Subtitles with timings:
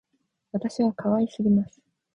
[0.51, 1.79] 私は可愛すぎます